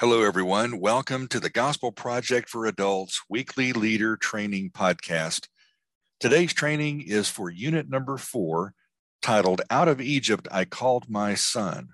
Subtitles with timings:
[0.00, 0.78] Hello, everyone.
[0.78, 5.48] Welcome to the Gospel Project for Adults weekly leader training podcast.
[6.20, 8.74] Today's training is for unit number four,
[9.22, 11.88] titled Out of Egypt I Called My Son.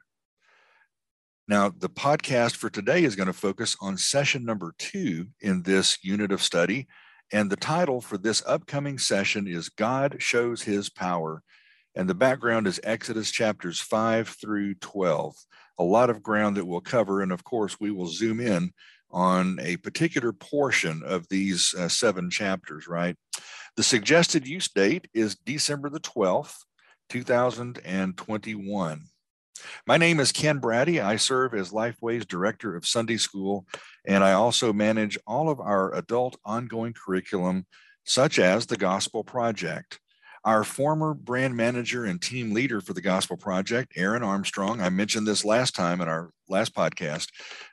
[1.49, 5.97] Now, the podcast for today is going to focus on session number two in this
[6.03, 6.87] unit of study.
[7.33, 11.43] And the title for this upcoming session is God Shows His Power.
[11.95, 15.37] And the background is Exodus chapters 5 through 12
[15.79, 17.23] a lot of ground that we'll cover.
[17.23, 18.73] And of course, we will zoom in
[19.11, 23.17] on a particular portion of these uh, seven chapters, right?
[23.77, 26.57] The suggested use date is December the 12th,
[27.11, 29.03] 2021.
[29.87, 31.01] My name is Ken Braddy.
[31.01, 33.67] I serve as Lifeway's Director of Sunday School,
[34.05, 37.67] and I also manage all of our adult ongoing curriculum,
[38.05, 40.01] such as the Gospel Project.
[40.45, 45.27] Our former brand manager and team leader for the Gospel Project, Aaron Armstrong, I mentioned
[45.27, 47.29] this last time in our last podcast,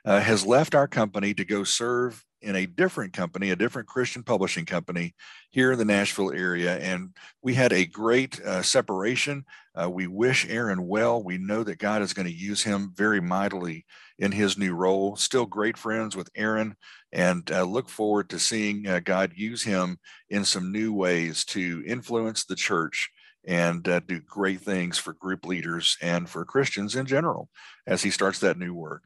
[0.06, 4.22] uh, has left our company to go serve in a different company, a different Christian
[4.22, 5.14] publishing company
[5.50, 6.78] here in the Nashville area.
[6.78, 7.10] And
[7.42, 9.44] we had a great uh, separation.
[9.74, 11.22] Uh, we wish Aaron well.
[11.22, 13.86] We know that God is going to use him very mightily
[14.18, 15.16] in his new role.
[15.16, 16.76] Still great friends with Aaron
[17.12, 19.98] and uh, look forward to seeing uh, God use him
[20.30, 23.10] in some new ways to influence the church
[23.46, 27.48] and uh, do great things for group leaders and for Christians in general
[27.86, 29.04] as he starts that new work.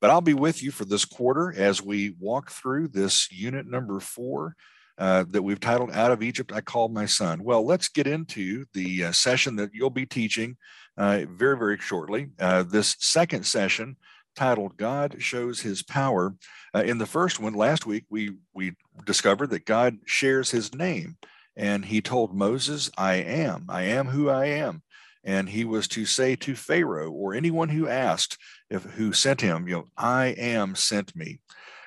[0.00, 4.00] But I'll be with you for this quarter as we walk through this unit number
[4.00, 4.56] four.
[4.98, 7.42] Uh, that we've titled Out of Egypt, I Called My Son.
[7.42, 10.58] Well, let's get into the uh, session that you'll be teaching
[10.98, 12.28] uh, very, very shortly.
[12.38, 13.96] Uh, this second session,
[14.36, 16.34] titled God Shows His Power.
[16.74, 18.72] Uh, in the first one, last week, we, we
[19.06, 21.16] discovered that God shares his name
[21.56, 24.82] and he told Moses, I am, I am who I am.
[25.22, 28.38] And he was to say to Pharaoh or anyone who asked
[28.70, 31.40] if who sent him, you know, I am sent me.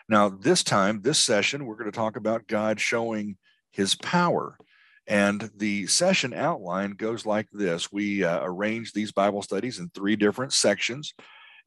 [0.08, 3.38] Now, this time, this session, we're going to talk about God showing
[3.72, 4.58] his power.
[5.08, 7.92] And the session outline goes like this.
[7.92, 11.14] We uh, arrange these Bible studies in three different sections.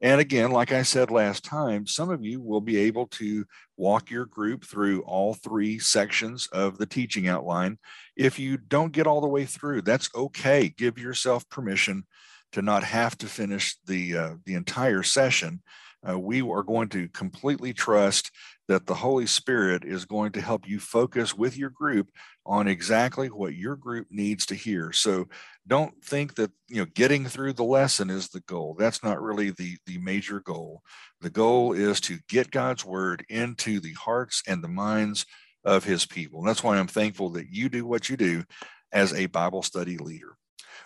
[0.01, 3.45] And again, like I said last time, some of you will be able to
[3.77, 7.79] walk your group through all three sections of the teaching outline.
[8.15, 10.69] If you don't get all the way through, that's okay.
[10.69, 12.05] Give yourself permission
[12.51, 15.61] to not have to finish the uh, the entire session.
[16.07, 18.31] Uh, we are going to completely trust
[18.67, 22.09] that the Holy Spirit is going to help you focus with your group
[22.45, 24.91] on exactly what your group needs to hear.
[24.91, 25.27] So
[25.67, 28.75] don't think that you know getting through the lesson is the goal.
[28.79, 30.81] That's not really the the major goal.
[31.21, 35.25] The goal is to get God's word into the hearts and the minds
[35.65, 36.39] of his people.
[36.39, 38.43] And that's why I'm thankful that you do what you do
[38.91, 40.37] as a Bible study leader.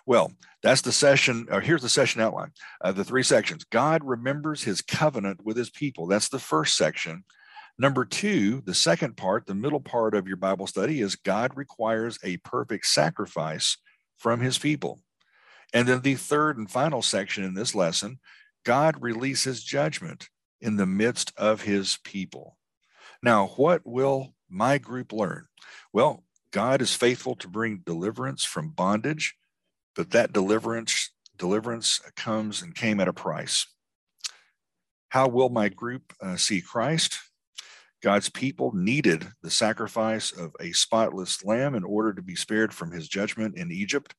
[0.06, 0.32] Well,
[0.64, 2.52] that's the session, or here's the session outline.
[2.84, 3.64] Uh, the three sections.
[3.66, 6.08] God remembers his covenant with his people.
[6.08, 7.24] That's the first section.
[7.78, 12.18] Number two, the second part, the middle part of your Bible study is God requires
[12.24, 13.78] a perfect sacrifice
[14.22, 15.00] from his people.
[15.74, 18.20] And then the third and final section in this lesson,
[18.64, 22.58] God releases judgment in the midst of his people.
[23.24, 25.48] Now, what will my group learn?
[25.92, 29.36] Well, God is faithful to bring deliverance from bondage,
[29.96, 33.66] but that deliverance deliverance comes and came at a price.
[35.10, 37.18] How will my group uh, see Christ?
[38.02, 42.92] God's people needed the sacrifice of a spotless lamb in order to be spared from
[42.92, 44.16] his judgment in Egypt.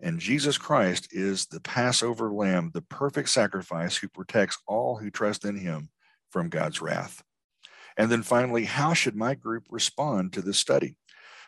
[0.00, 5.44] And Jesus Christ is the Passover lamb, the perfect sacrifice who protects all who trust
[5.44, 5.90] in him
[6.30, 7.22] from God's wrath.
[7.96, 10.96] And then finally, how should my group respond to this study?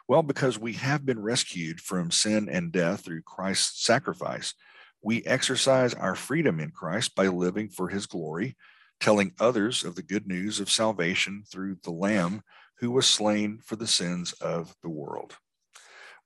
[0.06, 4.54] Well, because we have been rescued from sin and death through Christ's sacrifice,
[5.02, 8.56] we exercise our freedom in Christ by living for his glory
[9.00, 12.42] telling others of the good news of salvation through the Lamb
[12.78, 15.36] who was slain for the sins of the world.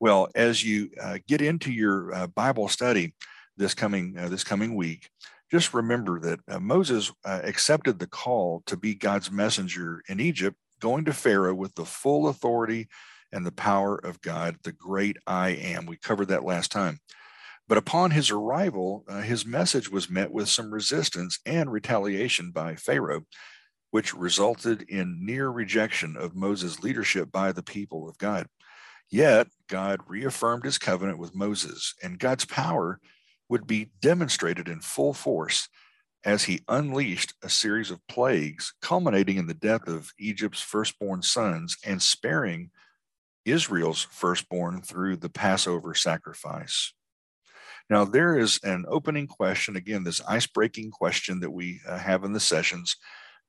[0.00, 3.14] Well, as you uh, get into your uh, Bible study
[3.56, 5.10] this coming uh, this coming week,
[5.50, 10.56] just remember that uh, Moses uh, accepted the call to be God's messenger in Egypt,
[10.80, 12.88] going to Pharaoh with the full authority
[13.32, 15.86] and the power of God, the great I am.
[15.86, 16.98] We covered that last time.
[17.68, 22.76] But upon his arrival, uh, his message was met with some resistance and retaliation by
[22.76, 23.26] Pharaoh,
[23.90, 28.46] which resulted in near rejection of Moses' leadership by the people of God.
[29.10, 33.00] Yet, God reaffirmed his covenant with Moses, and God's power
[33.48, 35.68] would be demonstrated in full force
[36.24, 41.76] as he unleashed a series of plagues, culminating in the death of Egypt's firstborn sons
[41.84, 42.70] and sparing
[43.44, 46.92] Israel's firstborn through the Passover sacrifice.
[47.90, 52.24] Now, there is an opening question, again, this ice breaking question that we uh, have
[52.24, 52.96] in the sessions.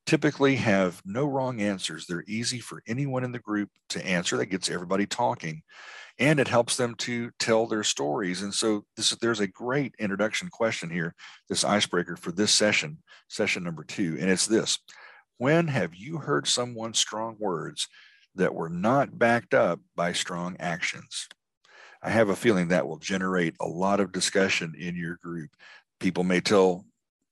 [0.06, 2.06] typically have no wrong answers.
[2.07, 4.38] They're easy for anyone in the group to answer.
[4.38, 5.62] That gets everybody talking
[6.19, 8.41] and it helps them to tell their stories.
[8.41, 11.15] And so this there's a great introduction question here,
[11.47, 12.97] this icebreaker for this session,
[13.30, 14.18] session number two.
[14.19, 14.80] And it's this
[15.38, 17.88] when have you heard someone's strong words
[18.36, 21.30] that were not backed up by strong actions?
[22.01, 25.51] I have a feeling that will generate a lot of discussion in your group.
[26.00, 26.86] People may tell,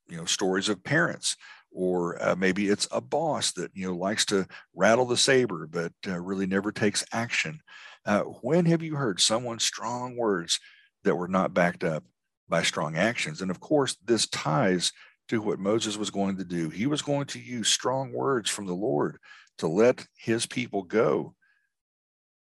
[0.10, 1.38] you know, stories of parents
[1.78, 5.94] or uh, maybe it's a boss that you know likes to rattle the saber but
[6.08, 7.62] uh, really never takes action.
[8.06, 10.60] Uh, when have you heard someone's strong words
[11.04, 12.04] that were not backed up
[12.50, 13.42] by strong actions?
[13.42, 14.92] And of course this ties
[15.28, 16.70] to what moses was going to do.
[16.70, 19.20] He was going to use strong words from the lord
[19.60, 21.36] to let his people go.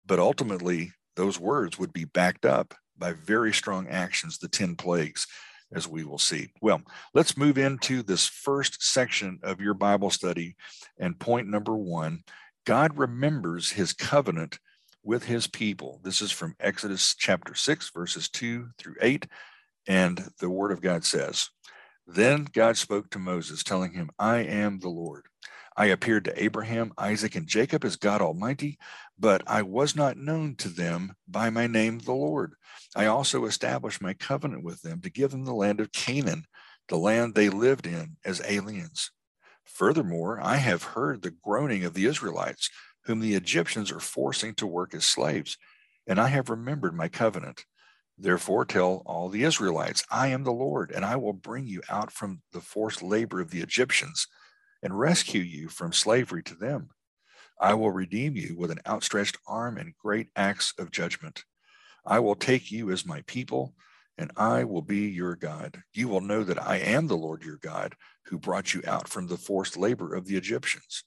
[0.06, 5.28] But ultimately those words would be backed up by very strong actions the 10 plagues
[5.74, 6.50] as we will see.
[6.62, 6.82] Well,
[7.14, 10.56] let's move into this first section of your Bible study.
[11.00, 12.24] And point number one
[12.66, 14.60] God remembers his covenant
[15.04, 16.00] with his people.
[16.04, 19.28] This is from Exodus chapter 6, verses 2 through 8.
[19.88, 21.50] And the word of God says,
[22.08, 25.26] Then God spoke to Moses, telling him, I am the Lord.
[25.76, 28.78] I appeared to Abraham, Isaac, and Jacob as God Almighty,
[29.18, 32.56] but I was not known to them by my name, the Lord.
[32.96, 36.46] I also established my covenant with them to give them the land of Canaan,
[36.88, 39.12] the land they lived in as aliens.
[39.66, 42.70] Furthermore, I have heard the groaning of the Israelites,
[43.06, 45.58] whom the Egyptians are forcing to work as slaves,
[46.08, 47.66] and I have remembered my covenant.
[48.18, 52.12] Therefore, tell all the Israelites, I am the Lord, and I will bring you out
[52.12, 54.28] from the forced labor of the Egyptians
[54.82, 56.90] and rescue you from slavery to them.
[57.64, 61.46] I will redeem you with an outstretched arm and great acts of judgment.
[62.06, 63.74] I will take you as my people,
[64.18, 65.82] and I will be your God.
[65.94, 67.96] You will know that I am the Lord your God,
[68.26, 71.06] who brought you out from the forced labor of the Egyptians.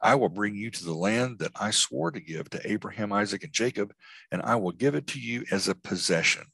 [0.00, 3.42] I will bring you to the land that I swore to give to Abraham, Isaac,
[3.42, 3.92] and Jacob,
[4.30, 6.44] and I will give it to you as a possession.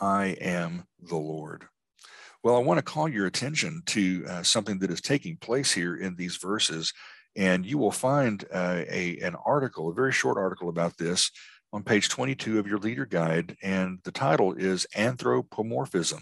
[0.00, 1.66] I am the Lord.
[2.42, 5.96] Well, I want to call your attention to uh, something that is taking place here
[5.96, 6.94] in these verses,
[7.36, 11.30] and you will find uh, a, an article, a very short article about this
[11.72, 16.20] on page 22 of your leader guide, and the title is Anthropomorphism.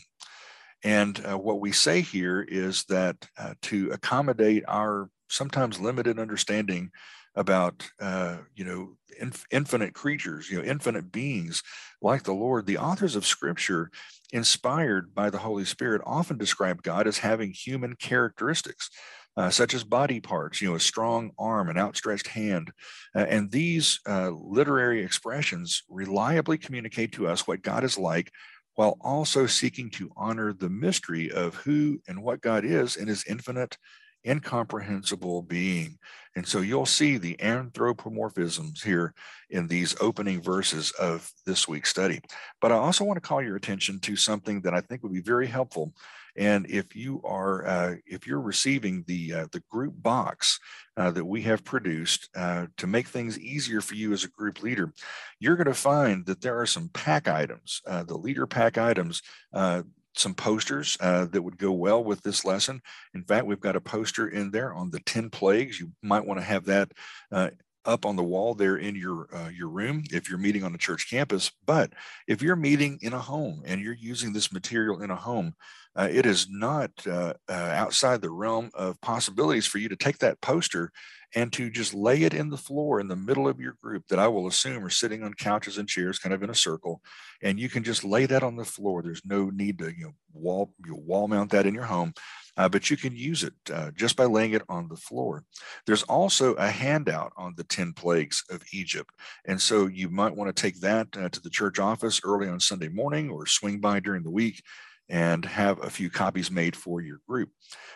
[0.85, 6.91] And uh, what we say here is that uh, to accommodate our sometimes limited understanding
[7.35, 11.63] about uh, you know inf- infinite creatures, you know infinite beings
[12.01, 13.91] like the Lord, the authors of Scripture,
[14.33, 18.91] inspired by the Holy Spirit, often describe God as having human characteristics
[19.39, 22.73] uh, such as body parts, you know, a strong arm, an outstretched hand.
[23.15, 28.33] Uh, and these uh, literary expressions reliably communicate to us what God is like
[28.75, 33.25] while also seeking to honor the mystery of who and what God is in his
[33.29, 33.79] infinite
[34.27, 35.99] incomprehensible being.
[36.35, 39.15] And so you'll see the anthropomorphisms here
[39.51, 42.21] in these opening verses of this week's study.
[42.61, 45.21] But I also want to call your attention to something that I think would be
[45.21, 45.93] very helpful.
[46.39, 50.59] And if you are, uh, if you're receiving the uh, the group box
[50.97, 54.63] uh, that we have produced uh, to make things easier for you as a group
[54.63, 54.93] leader,
[55.41, 59.21] you're going to find that there are some pack items, uh, the leader pack items
[59.53, 59.83] uh,
[60.15, 62.81] some posters uh, that would go well with this lesson.
[63.15, 65.79] In fact, we've got a poster in there on the 10 plagues.
[65.79, 66.91] You might want to have that
[67.31, 67.51] uh,
[67.85, 70.79] up on the wall there in your uh, your room if you're meeting on a
[70.79, 71.51] church campus.
[71.67, 71.93] But
[72.27, 75.55] if you're meeting in a home and you're using this material in a home,
[75.99, 80.19] uh, it is not uh, uh, outside the realm of possibilities for you to take
[80.19, 80.93] that poster
[81.35, 84.19] and to just lay it in the floor in the middle of your group that
[84.19, 87.03] I will assume are sitting on couches and chairs kind of in a circle.
[87.43, 89.03] And you can just lay that on the floor.
[89.03, 92.15] There's no need to you know, wall, you wall mount that in your home,
[92.57, 95.45] uh, but you can use it uh, just by laying it on the floor.
[95.87, 99.11] There's also a handout on the 10 plagues of Egypt.
[99.47, 102.61] And so you might want to take that uh, to the church office early on
[102.61, 104.63] Sunday morning or swing by during the week
[105.09, 107.51] and have a few copies made for your group.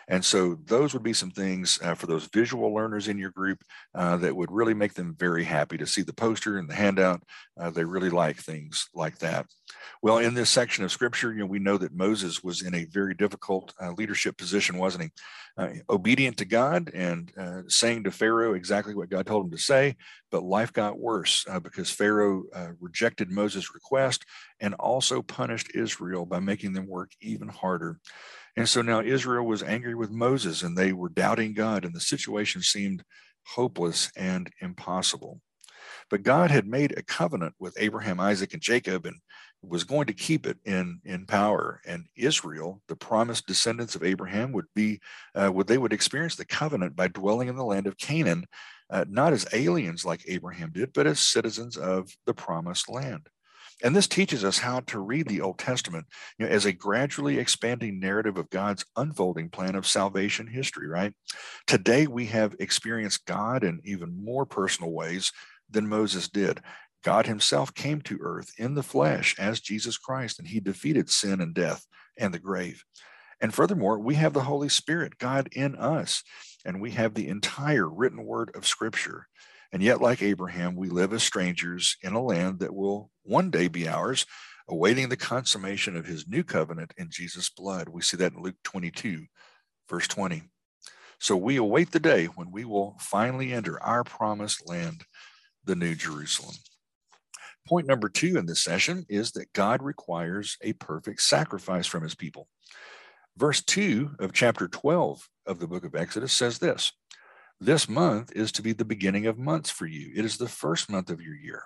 [0.07, 3.59] And so those would be some things uh, for those visual learners in your group
[3.95, 7.23] uh, that would really make them very happy to see the poster and the handout.
[7.59, 9.45] Uh, they really like things like that.
[10.01, 12.85] Well, in this section of scripture, you know, we know that Moses was in a
[12.85, 15.09] very difficult uh, leadership position, wasn't he?
[15.55, 19.57] Uh, obedient to God and uh, saying to Pharaoh exactly what God told him to
[19.57, 19.95] say,
[20.33, 22.45] but life got worse because Pharaoh
[22.81, 24.25] rejected Moses' request
[24.59, 27.99] and also punished Israel by making them work even harder.
[28.57, 31.99] And so now Israel was angry with Moses and they were doubting God, and the
[31.99, 33.03] situation seemed
[33.45, 35.39] hopeless and impossible.
[36.09, 39.15] But God had made a covenant with Abraham, Isaac, and Jacob and
[39.61, 41.79] was going to keep it in, in power.
[41.85, 44.99] And Israel, the promised descendants of Abraham, would be
[45.35, 48.45] uh, would they would experience the covenant by dwelling in the land of Canaan,
[48.93, 53.27] uh, not as aliens like Abraham did, but as citizens of the promised land.
[53.83, 56.05] And this teaches us how to read the Old Testament
[56.37, 61.11] you know, as a gradually expanding narrative of God's unfolding plan of salvation history, right?
[61.65, 65.31] Today, we have experienced God in even more personal ways
[65.69, 66.61] than Moses did.
[67.03, 71.41] God himself came to earth in the flesh as Jesus Christ, and he defeated sin
[71.41, 71.85] and death
[72.17, 72.85] and the grave.
[73.41, 76.23] And furthermore, we have the Holy Spirit, God in us,
[76.65, 79.27] and we have the entire written word of Scripture.
[79.71, 83.67] And yet, like Abraham, we live as strangers in a land that will one day
[83.67, 84.25] be ours,
[84.67, 87.89] awaiting the consummation of his new covenant in Jesus' blood.
[87.89, 89.25] We see that in Luke 22,
[89.89, 90.43] verse 20.
[91.19, 95.03] So we await the day when we will finally enter our promised land,
[95.63, 96.55] the New Jerusalem.
[97.65, 102.13] Point number two in this session is that God requires a perfect sacrifice from his
[102.13, 102.49] people.
[103.37, 106.91] Verse 2 of chapter 12 of the book of Exodus says this
[107.59, 110.11] this month is to be the beginning of months for you.
[110.15, 111.63] It is the first month of your year.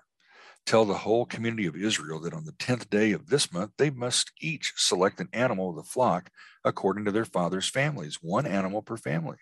[0.66, 3.90] Tell the whole community of Israel that on the 10th day of this month, they
[3.90, 6.30] must each select an animal of the flock
[6.64, 9.38] according to their father's families, one animal per family.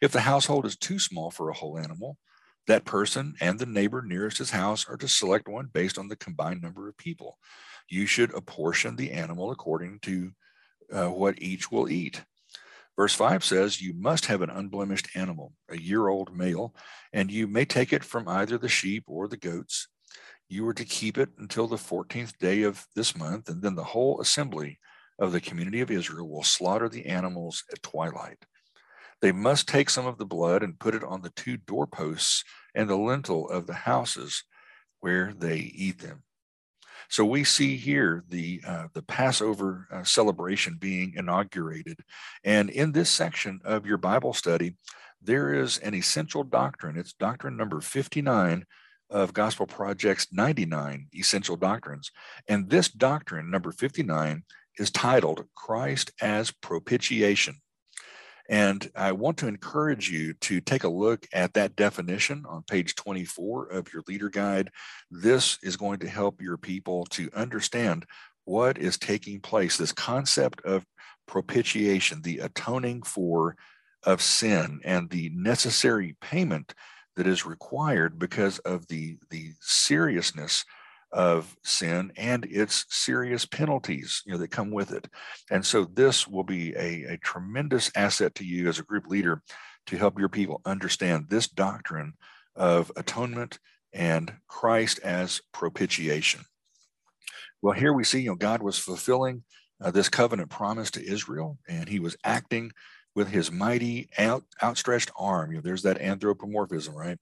[0.00, 2.18] If the household is too small for a whole animal,
[2.66, 6.16] that person and the neighbor nearest his house are to select one based on the
[6.16, 7.38] combined number of people.
[7.88, 10.32] You should apportion the animal according to
[10.92, 12.22] uh, what each will eat.
[12.96, 16.74] Verse 5 says, You must have an unblemished animal, a year old male,
[17.12, 19.88] and you may take it from either the sheep or the goats.
[20.48, 23.84] You are to keep it until the 14th day of this month, and then the
[23.84, 24.78] whole assembly
[25.18, 28.38] of the community of Israel will slaughter the animals at twilight.
[29.20, 32.88] They must take some of the blood and put it on the two doorposts and
[32.88, 34.44] the lintel of the houses
[35.00, 36.22] where they eat them.
[37.08, 42.00] So we see here the uh, the Passover uh, celebration being inaugurated,
[42.44, 44.76] and in this section of your Bible study,
[45.22, 46.96] there is an essential doctrine.
[46.98, 48.64] It's doctrine number fifty nine
[49.08, 52.10] of Gospel Project's ninety nine essential doctrines,
[52.48, 54.44] and this doctrine number fifty nine
[54.78, 57.56] is titled Christ as propitiation.
[58.48, 62.94] And I want to encourage you to take a look at that definition on page
[62.94, 64.70] 24 of your leader guide.
[65.10, 68.06] This is going to help your people to understand
[68.44, 70.84] what is taking place, this concept of
[71.26, 73.56] propitiation, the atoning for
[74.04, 76.74] of sin and the necessary payment
[77.16, 80.64] that is required because of the, the seriousness
[81.16, 85.08] of sin and its serious penalties you know that come with it.
[85.50, 89.42] And so this will be a, a tremendous asset to you as a group leader
[89.86, 92.12] to help your people understand this doctrine
[92.54, 93.58] of atonement
[93.94, 96.42] and christ as propitiation.
[97.62, 99.42] Well here we see you know god was fulfilling
[99.82, 102.72] uh, this covenant promise to israel and he was acting
[103.14, 105.50] with his mighty out, outstretched arm.
[105.50, 107.18] You know there's that anthropomorphism right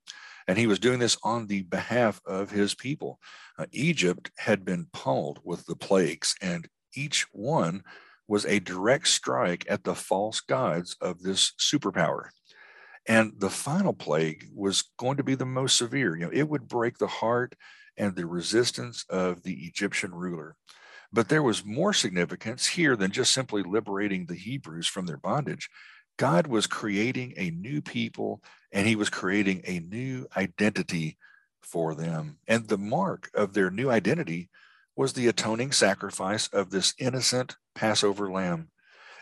[0.47, 3.19] and he was doing this on the behalf of his people.
[3.59, 7.83] Uh, Egypt had been pummeled with the plagues, and each one
[8.27, 12.29] was a direct strike at the false gods of this superpower.
[13.07, 16.17] And the final plague was going to be the most severe.
[16.17, 17.55] You know, it would break the heart
[17.97, 20.57] and the resistance of the Egyptian ruler.
[21.13, 25.69] But there was more significance here than just simply liberating the Hebrews from their bondage.
[26.17, 28.43] God was creating a new people
[28.73, 31.17] and he was creating a new identity
[31.63, 32.39] for them.
[32.47, 34.51] And the mark of their new identity
[34.97, 38.69] was the atoning sacrifice of this innocent Passover lamb.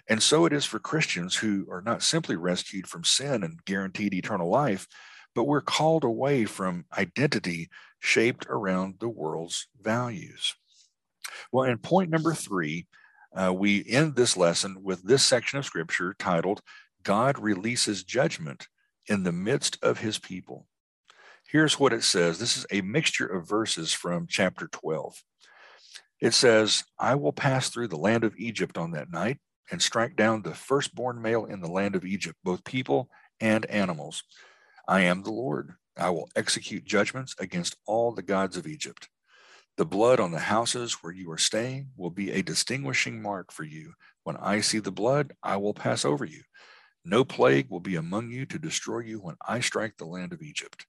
[0.08, 4.12] And so it is for Christians who are not simply rescued from sin and guaranteed
[4.12, 4.86] eternal life,
[5.34, 7.70] but we're called away from identity
[8.00, 10.54] shaped around the world's values.
[11.52, 12.86] Well, in point number three,
[13.34, 16.60] uh, we end this lesson with this section of scripture titled
[17.02, 18.68] God releases judgment
[19.06, 20.66] in the midst of his people.
[21.48, 25.22] Here's what it says this is a mixture of verses from chapter 12.
[26.20, 29.38] It says, I will pass through the land of Egypt on that night
[29.70, 33.10] and strike down the firstborn male in the land of Egypt, both people
[33.40, 34.22] and animals.
[34.86, 35.72] I am the Lord.
[35.96, 39.08] I will execute judgments against all the gods of Egypt.
[39.78, 43.64] The blood on the houses where you are staying will be a distinguishing mark for
[43.64, 43.94] you.
[44.22, 46.42] When I see the blood, I will pass over you.
[47.04, 50.42] No plague will be among you to destroy you when I strike the land of
[50.42, 50.86] Egypt.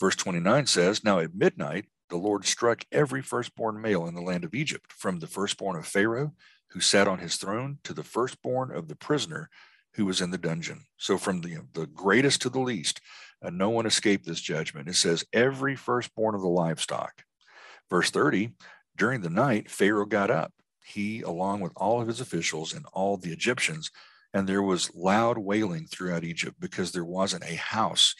[0.00, 4.44] Verse 29 says, Now at midnight, the Lord struck every firstborn male in the land
[4.44, 6.32] of Egypt, from the firstborn of Pharaoh,
[6.70, 9.48] who sat on his throne, to the firstborn of the prisoner
[9.94, 10.86] who was in the dungeon.
[10.96, 13.00] So from the, the greatest to the least,
[13.40, 14.88] uh, no one escaped this judgment.
[14.88, 17.23] It says, every firstborn of the livestock.
[17.90, 18.52] Verse 30,
[18.96, 20.52] during the night, Pharaoh got up,
[20.84, 23.90] he along with all of his officials and all the Egyptians,
[24.32, 28.14] and there was loud wailing throughout Egypt because there wasn't a house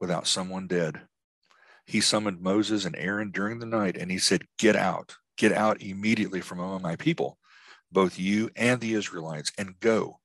[0.00, 1.02] without someone dead.
[1.84, 5.82] He summoned Moses and Aaron during the night, and he said, Get out, get out
[5.82, 7.38] immediately from among my people,
[7.90, 10.18] both you and the Israelites, and go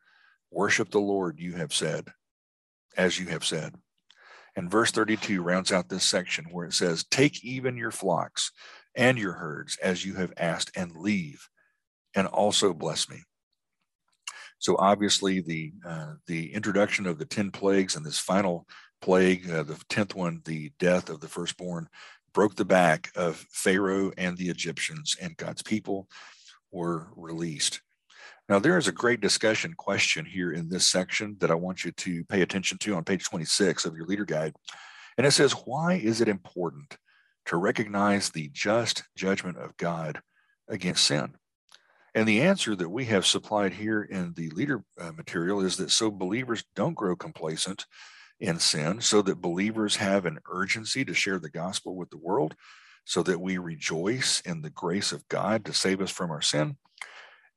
[0.51, 2.09] Worship the Lord, you have said,
[2.97, 3.75] as you have said.
[4.53, 8.51] And verse 32 rounds out this section where it says, Take even your flocks
[8.95, 11.47] and your herds as you have asked, and leave,
[12.15, 13.23] and also bless me.
[14.59, 18.67] So obviously, the uh, the introduction of the ten plagues and this final
[19.01, 21.87] plague, uh, the tenth one, the death of the firstborn,
[22.33, 26.07] broke the back of Pharaoh and the Egyptians, and God's people
[26.71, 27.81] were released.
[28.49, 31.91] Now, there is a great discussion question here in this section that I want you
[31.91, 34.53] to pay attention to on page 26 of your leader guide.
[35.17, 36.97] And it says, Why is it important
[37.45, 40.21] to recognize the just judgment of God
[40.67, 41.35] against sin?
[42.13, 45.91] And the answer that we have supplied here in the leader uh, material is that
[45.91, 47.85] so believers don't grow complacent
[48.39, 52.55] in sin, so that believers have an urgency to share the gospel with the world,
[53.05, 56.75] so that we rejoice in the grace of God to save us from our sin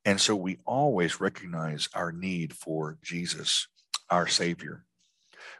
[0.04, 3.68] and so we always recognize our need for Jesus,
[4.10, 4.84] our Savior.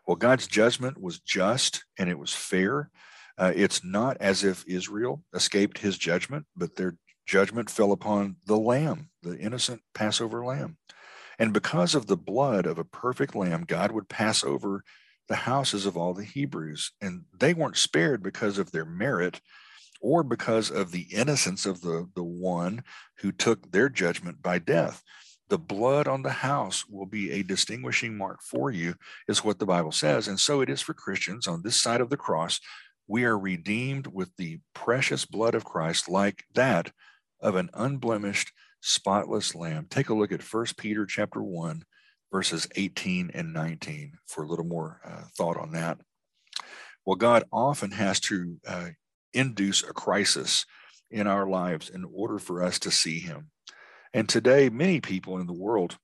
[0.06, 2.90] Well, God's judgment was just and it was fair.
[3.36, 8.56] Uh, it's not as if Israel escaped his judgment, but their judgment fell upon the
[8.56, 10.76] lamb, the innocent Passover lamb.
[11.38, 14.84] And because of the blood of a perfect lamb, God would pass over
[15.28, 16.92] the houses of all the Hebrews.
[17.00, 19.40] And they weren't spared because of their merit,
[20.00, 22.84] or because of the innocence of the, the one
[23.20, 25.02] who took their judgment by death.
[25.48, 28.94] The blood on the house will be a distinguishing mark for you,
[29.28, 30.28] is what the Bible says.
[30.28, 32.60] And so it is for Christians on this side of the cross.
[33.06, 36.92] We are redeemed with the precious blood of Christ, like that
[37.40, 39.86] of an unblemished, spotless lamb.
[39.90, 41.84] Take a look at 1 Peter chapter 1,
[42.32, 45.98] verses 18 and 19 for a little more uh, thought on that.
[47.04, 48.88] Well, God often has to uh,
[49.34, 50.64] induce a crisis
[51.10, 53.50] in our lives in order for us to see him.
[54.14, 55.98] And today, many people in the world,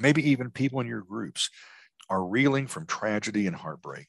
[0.00, 1.50] maybe even people in your groups,
[2.10, 4.08] are reeling from tragedy and heartbreak.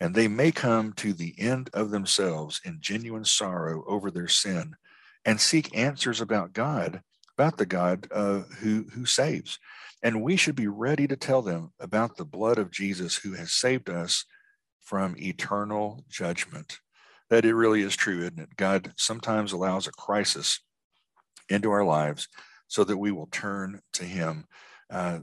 [0.00, 4.76] And they may come to the end of themselves in genuine sorrow over their sin
[5.24, 7.00] and seek answers about God,
[7.36, 9.58] about the God uh, who, who saves.
[10.02, 13.52] And we should be ready to tell them about the blood of Jesus who has
[13.52, 14.24] saved us
[14.82, 16.78] from eternal judgment
[17.28, 18.56] that it really is true, isn't it?
[18.56, 20.60] God sometimes allows a crisis
[21.48, 22.28] into our lives
[22.68, 24.46] so that we will turn to Him.
[24.90, 25.20] Uh,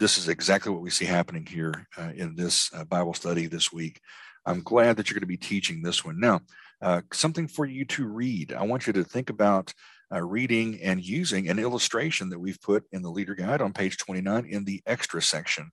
[0.00, 3.70] this is exactly what we see happening here uh, in this uh, Bible study this
[3.70, 4.00] week.
[4.46, 6.18] I'm glad that you're going to be teaching this one.
[6.18, 6.40] Now,
[6.80, 8.54] uh, something for you to read.
[8.54, 9.72] I want you to think about
[10.12, 13.98] uh, reading and using an illustration that we've put in the leader guide on page
[13.98, 15.70] 29 in the extra section.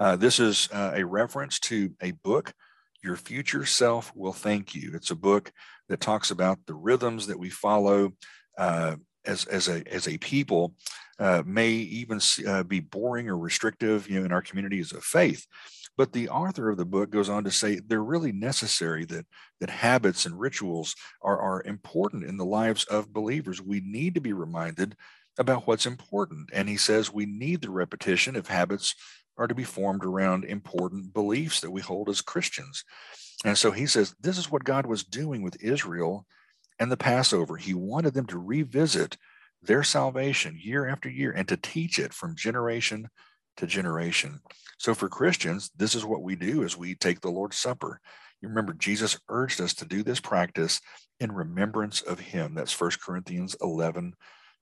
[0.00, 2.52] Uh, this is a reference to a book
[3.06, 4.92] your Future Self Will Thank You.
[4.94, 5.52] It's a book
[5.88, 8.12] that talks about the rhythms that we follow
[8.58, 10.74] uh, as, as, a, as a people,
[11.18, 15.46] uh, may even uh, be boring or restrictive you know, in our communities of faith.
[15.96, 19.26] But the author of the book goes on to say they're really necessary that,
[19.60, 23.62] that habits and rituals are, are important in the lives of believers.
[23.62, 24.96] We need to be reminded
[25.38, 26.50] about what's important.
[26.52, 28.94] And he says we need the repetition of habits
[29.38, 32.84] are to be formed around important beliefs that we hold as Christians.
[33.44, 36.26] And so he says this is what God was doing with Israel
[36.78, 37.56] and the Passover.
[37.56, 39.16] He wanted them to revisit
[39.66, 43.08] their salvation year after year and to teach it from generation
[43.56, 44.40] to generation.
[44.78, 48.00] So for Christians, this is what we do as we take the Lord's Supper.
[48.40, 50.80] You remember Jesus urged us to do this practice
[51.20, 52.54] in remembrance of him.
[52.54, 54.14] That's 1 Corinthians 11,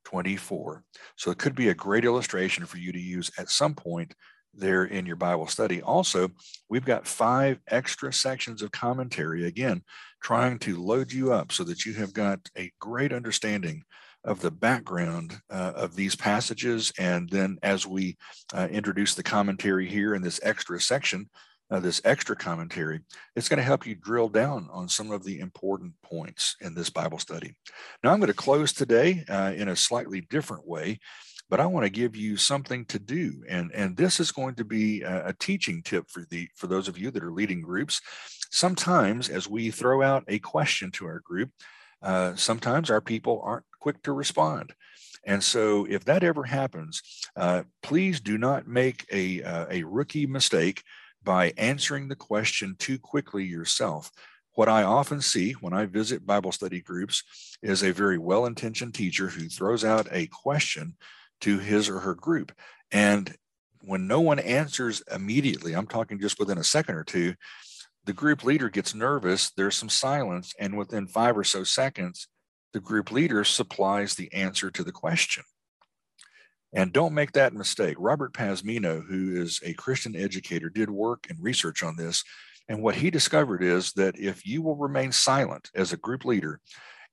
[0.04, 0.84] 24.
[1.16, 4.14] So it could be a great illustration for you to use at some point
[4.56, 5.82] there in your Bible study.
[5.82, 6.30] Also,
[6.68, 9.82] we've got five extra sections of commentary, again,
[10.22, 13.82] trying to load you up so that you have got a great understanding
[14.24, 16.92] of the background uh, of these passages.
[16.98, 18.16] And then as we
[18.52, 21.28] uh, introduce the commentary here in this extra section,
[21.70, 23.00] uh, this extra commentary,
[23.36, 26.90] it's going to help you drill down on some of the important points in this
[26.90, 27.54] Bible study.
[28.02, 30.98] Now, I'm going to close today uh, in a slightly different way
[31.50, 33.42] but I want to give you something to do.
[33.48, 36.88] And, and this is going to be a, a teaching tip for the for those
[36.88, 38.00] of you that are leading groups.
[38.50, 41.50] Sometimes as we throw out a question to our group,
[42.02, 44.72] uh, sometimes our people aren't quick to respond.
[45.26, 47.02] And so, if that ever happens,
[47.36, 50.82] uh, please do not make a, uh, a rookie mistake
[51.22, 54.10] by answering the question too quickly yourself.
[54.54, 57.22] What I often see when I visit Bible study groups
[57.62, 60.96] is a very well intentioned teacher who throws out a question
[61.42, 62.52] to his or her group.
[62.90, 63.36] And
[63.82, 67.34] when no one answers immediately, I'm talking just within a second or two,
[68.06, 72.28] the group leader gets nervous, there's some silence, and within five or so seconds,
[72.74, 75.44] the group leader supplies the answer to the question.
[76.74, 77.94] And don't make that mistake.
[78.00, 82.24] Robert Pazmiño, who is a Christian educator, did work and research on this.
[82.68, 86.60] And what he discovered is that if you will remain silent as a group leader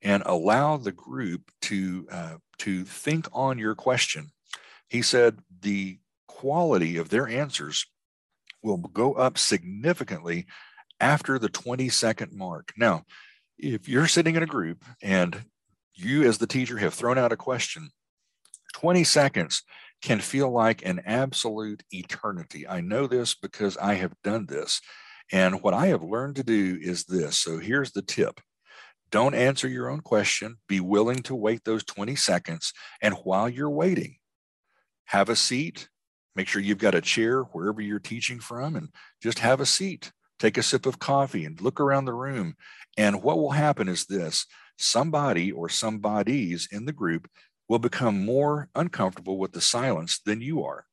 [0.01, 4.31] and allow the group to, uh, to think on your question,
[4.89, 7.85] he said the quality of their answers
[8.63, 10.47] will go up significantly
[10.99, 12.73] after the 20 second mark.
[12.75, 13.03] Now,
[13.61, 15.45] if you're sitting in a group and
[15.93, 17.91] you, as the teacher, have thrown out a question,
[18.73, 19.63] 20 seconds
[20.01, 22.67] can feel like an absolute eternity.
[22.67, 24.81] I know this because I have done this.
[25.31, 27.37] And what I have learned to do is this.
[27.37, 28.41] So here's the tip
[29.11, 30.57] don't answer your own question.
[30.67, 32.73] Be willing to wait those 20 seconds.
[33.01, 34.15] And while you're waiting,
[35.05, 35.89] have a seat.
[36.33, 38.89] Make sure you've got a chair wherever you're teaching from and
[39.21, 42.55] just have a seat take a sip of coffee and look around the room.
[42.97, 44.45] And what will happen is this
[44.77, 47.29] somebody or some bodies in the group
[47.69, 50.85] will become more uncomfortable with the silence than you are.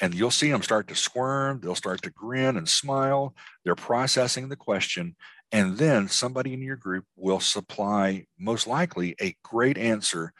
[0.00, 3.34] And you'll see them start to squirm, they'll start to grin and smile.
[3.64, 5.16] They're processing the question.
[5.52, 10.32] And then somebody in your group will supply, most likely, a great answer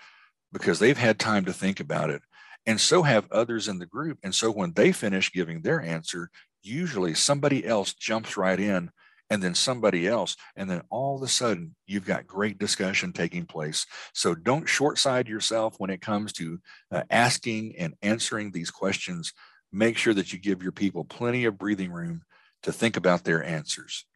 [0.53, 2.23] because they've had time to think about it.
[2.67, 4.19] And so have others in the group.
[4.25, 6.31] And so when they finish giving their answer,
[6.65, 8.91] usually somebody else jumps right in
[9.31, 13.47] and then somebody else and then all of a sudden you've got great discussion taking
[13.47, 13.87] place.
[14.13, 16.59] So don't short side yourself when it comes to
[16.91, 19.33] uh, asking and answering these questions.
[19.73, 22.23] Make sure that you give your people plenty of breathing room
[22.63, 24.07] to think about their answers.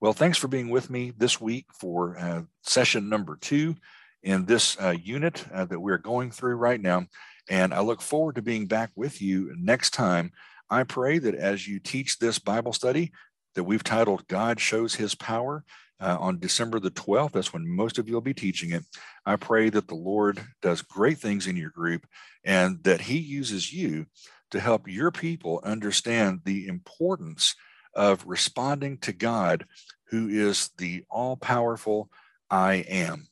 [0.00, 3.76] Well thanks for being with me this week for uh, session number two
[4.22, 7.06] in this uh, unit uh, that we're going through right now.
[7.48, 10.32] And i look forward to being back with you next time
[10.70, 13.12] I pray that as you teach this Bible study
[13.54, 15.64] that we've titled God Shows His Power
[16.00, 18.84] uh, on December the 12th, that's when most of you will be teaching it.
[19.26, 22.06] I pray that the Lord does great things in your group
[22.44, 24.06] and that He uses you
[24.52, 27.54] to help your people understand the importance
[27.94, 29.66] of responding to God,
[30.10, 32.10] who is the all powerful
[32.50, 33.26] I am.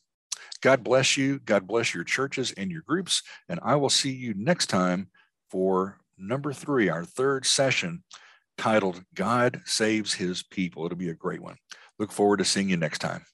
[0.61, 1.39] God bless you.
[1.39, 3.23] God bless your churches and your groups.
[3.49, 5.09] And I will see you next time
[5.51, 8.03] for number three, our third session
[8.57, 10.85] titled God Saves His People.
[10.85, 11.57] It'll be a great one.
[11.99, 13.25] Look forward to seeing you next time.